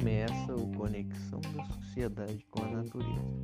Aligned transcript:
Começa 0.00 0.54
o 0.54 0.72
Conexão 0.78 1.42
da 1.54 1.62
Sociedade 1.66 2.46
com 2.50 2.64
a 2.64 2.68
Natureza. 2.68 3.42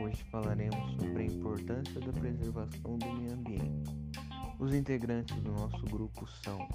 Hoje 0.00 0.20
falaremos 0.32 0.96
sobre 0.96 1.22
a 1.22 1.26
importância 1.26 2.00
da 2.00 2.12
preservação 2.12 2.98
do 2.98 3.12
meio 3.12 3.32
ambiente. 3.32 3.88
Os 4.58 4.74
integrantes 4.74 5.36
do 5.42 5.52
nosso 5.52 5.80
grupo 5.84 6.26
são 6.42 6.68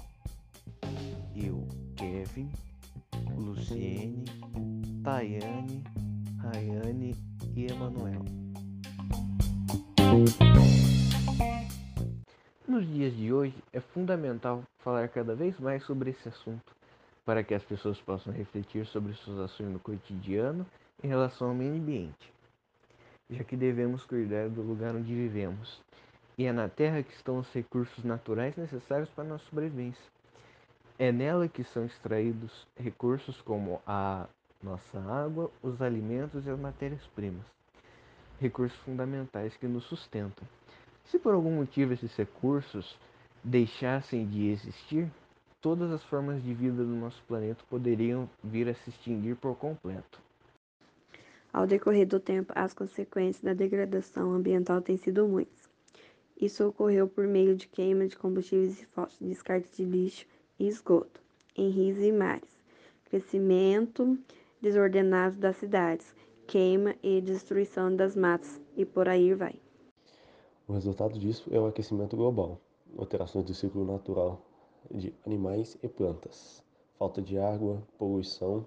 eu, 1.36 1.68
Kevin, 1.94 2.50
Luciene, 3.36 4.24
Tayane, 5.04 5.84
Rayane 6.38 7.14
e 7.54 7.66
Emanuel. 7.66 8.24
Nos 12.66 12.86
dias 12.86 13.14
de 13.14 13.30
hoje 13.30 13.62
é 13.74 13.80
fundamental 13.80 14.64
falar 14.78 15.06
cada 15.08 15.34
vez 15.34 15.60
mais 15.60 15.84
sobre 15.84 16.12
esse 16.12 16.30
assunto 16.30 16.81
para 17.24 17.44
que 17.44 17.54
as 17.54 17.62
pessoas 17.62 18.00
possam 18.00 18.32
refletir 18.32 18.86
sobre 18.86 19.12
suas 19.14 19.38
ações 19.38 19.70
no 19.70 19.78
cotidiano 19.78 20.66
em 21.02 21.08
relação 21.08 21.48
ao 21.48 21.54
meio 21.54 21.74
ambiente, 21.74 22.32
já 23.30 23.44
que 23.44 23.56
devemos 23.56 24.04
cuidar 24.04 24.48
do 24.48 24.62
lugar 24.62 24.94
onde 24.94 25.14
vivemos. 25.14 25.80
E 26.36 26.46
é 26.46 26.52
na 26.52 26.68
Terra 26.68 27.02
que 27.02 27.12
estão 27.14 27.38
os 27.38 27.52
recursos 27.52 28.02
naturais 28.04 28.56
necessários 28.56 29.08
para 29.10 29.24
a 29.24 29.26
nossa 29.26 29.44
sobrevivência. 29.46 30.02
É 30.98 31.12
nela 31.12 31.48
que 31.48 31.64
são 31.64 31.84
extraídos 31.84 32.66
recursos 32.76 33.40
como 33.42 33.80
a 33.86 34.26
nossa 34.62 34.98
água, 35.00 35.50
os 35.62 35.82
alimentos 35.82 36.46
e 36.46 36.50
as 36.50 36.58
matérias-primas. 36.58 37.44
Recursos 38.40 38.78
fundamentais 38.80 39.56
que 39.56 39.66
nos 39.66 39.84
sustentam. 39.84 40.46
Se 41.06 41.18
por 41.18 41.34
algum 41.34 41.56
motivo 41.56 41.92
esses 41.92 42.14
recursos 42.16 42.96
deixassem 43.42 44.26
de 44.26 44.48
existir, 44.48 45.10
todas 45.62 45.92
as 45.92 46.02
formas 46.02 46.42
de 46.42 46.52
vida 46.52 46.84
do 46.84 46.94
nosso 46.94 47.22
planeta 47.22 47.64
poderiam 47.70 48.28
vir 48.42 48.68
a 48.68 48.74
se 48.74 48.90
extinguir 48.90 49.36
por 49.36 49.56
completo. 49.56 50.20
Ao 51.52 51.66
decorrer 51.66 52.06
do 52.06 52.18
tempo, 52.18 52.52
as 52.56 52.74
consequências 52.74 53.42
da 53.42 53.54
degradação 53.54 54.32
ambiental 54.32 54.82
têm 54.82 54.96
sido 54.96 55.26
muitas. 55.28 55.70
Isso 56.38 56.66
ocorreu 56.66 57.06
por 57.06 57.26
meio 57.28 57.54
de 57.54 57.68
queima 57.68 58.08
de 58.08 58.16
combustíveis 58.16 58.82
e 58.82 58.86
fósseis, 58.86 59.30
descarte 59.30 59.68
de 59.76 59.84
lixo 59.84 60.26
e 60.58 60.66
esgoto 60.66 61.22
em 61.56 61.70
rios 61.70 61.98
e 61.98 62.10
mares, 62.10 62.50
crescimento 63.04 64.18
desordenado 64.60 65.36
das 65.36 65.56
cidades, 65.56 66.14
queima 66.46 66.96
e 67.02 67.20
destruição 67.20 67.94
das 67.94 68.16
matas 68.16 68.60
e 68.76 68.84
por 68.84 69.08
aí 69.08 69.32
vai. 69.34 69.54
O 70.66 70.72
resultado 70.72 71.18
disso 71.18 71.48
é 71.52 71.60
o 71.60 71.66
aquecimento 71.66 72.16
global, 72.16 72.60
alterações 72.96 73.44
do 73.44 73.54
ciclo 73.54 73.84
natural 73.84 74.40
de 74.90 75.14
animais 75.26 75.76
e 75.82 75.88
plantas, 75.88 76.62
falta 76.98 77.20
de 77.20 77.38
água, 77.38 77.82
poluição 77.98 78.66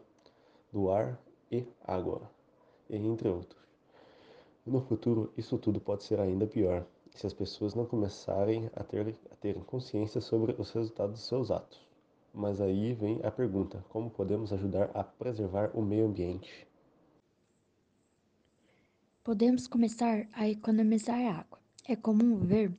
do 0.71 0.89
ar 0.91 1.19
e 1.52 1.66
água, 1.83 2.30
entre 2.89 3.30
outros. 3.30 3.63
No 4.66 4.81
futuro, 4.81 5.31
isso 5.38 5.58
tudo 5.58 5.80
pode 5.80 6.03
ser 6.03 6.19
ainda 6.19 6.47
pior 6.47 6.86
se 7.16 7.25
as 7.25 7.33
pessoas 7.33 7.73
não 7.75 7.86
começarem 7.86 8.69
a 8.75 8.83
ter, 8.83 9.16
a 9.31 9.36
ter 9.36 9.55
consciência 9.63 10.19
sobre 10.19 10.53
os 10.58 10.71
resultados 10.71 11.19
de 11.19 11.25
seus 11.25 11.49
atos. 11.49 11.80
Mas 12.33 12.59
aí 12.59 12.93
vem 12.93 13.21
a 13.23 13.31
pergunta: 13.31 13.83
como 13.89 14.09
podemos 14.09 14.52
ajudar 14.52 14.91
a 14.93 15.03
preservar 15.03 15.71
o 15.73 15.81
meio 15.81 16.05
ambiente? 16.05 16.67
Podemos 19.23 19.66
começar 19.67 20.27
a 20.33 20.47
economizar 20.47 21.19
água. 21.19 21.59
É 21.88 21.95
comum 21.95 22.38
ver 22.38 22.71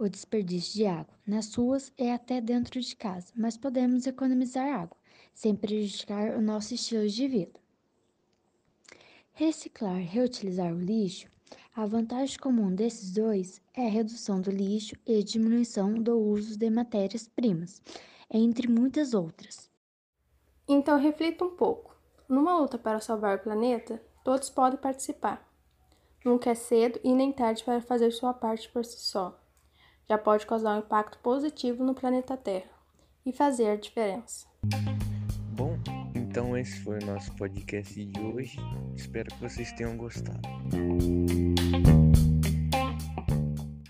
o 0.00 0.08
desperdício 0.08 0.72
de 0.74 0.86
água 0.86 1.14
nas 1.26 1.54
ruas 1.54 1.92
e 1.98 2.08
até 2.10 2.40
dentro 2.40 2.80
de 2.80 2.96
casa, 2.96 3.30
mas 3.36 3.58
podemos 3.58 4.06
economizar 4.06 4.66
água 4.66 4.96
sem 5.34 5.54
prejudicar 5.54 6.36
o 6.36 6.40
nosso 6.40 6.74
estilo 6.74 7.06
de 7.06 7.28
vida. 7.28 7.60
Reciclar 9.32 9.98
reutilizar 9.98 10.72
o 10.72 10.80
lixo. 10.80 11.28
A 11.76 11.84
vantagem 11.86 12.38
comum 12.38 12.74
desses 12.74 13.12
dois 13.12 13.60
é 13.74 13.86
a 13.86 13.90
redução 13.90 14.40
do 14.40 14.50
lixo 14.50 14.96
e 15.06 15.22
diminuição 15.22 15.94
do 15.94 16.18
uso 16.18 16.58
de 16.58 16.68
matérias-primas, 16.70 17.82
entre 18.30 18.68
muitas 18.68 19.14
outras. 19.14 19.70
Então 20.66 20.98
reflita 20.98 21.44
um 21.44 21.56
pouco. 21.56 21.94
Numa 22.28 22.58
luta 22.58 22.78
para 22.78 23.00
salvar 23.00 23.36
o 23.36 23.42
planeta, 23.42 24.02
todos 24.24 24.48
podem 24.48 24.78
participar. 24.78 25.46
Nunca 26.24 26.50
é 26.50 26.54
cedo 26.54 27.00
e 27.02 27.14
nem 27.14 27.32
tarde 27.32 27.64
para 27.64 27.80
fazer 27.80 28.10
sua 28.12 28.32
parte 28.32 28.68
por 28.70 28.84
si 28.84 29.00
só 29.00 29.39
já 30.10 30.18
pode 30.18 30.44
causar 30.44 30.74
um 30.74 30.80
impacto 30.80 31.18
positivo 31.18 31.84
no 31.84 31.94
planeta 31.94 32.36
Terra 32.36 32.68
e 33.24 33.32
fazer 33.32 33.68
a 33.68 33.76
diferença. 33.76 34.44
Bom, 35.52 35.78
então 36.16 36.56
esse 36.58 36.80
foi 36.80 36.98
o 36.98 37.06
nosso 37.06 37.32
podcast 37.36 38.04
de 38.04 38.20
hoje. 38.20 38.58
Espero 38.96 39.32
que 39.32 39.40
vocês 39.40 39.70
tenham 39.72 39.96
gostado. 39.96 40.40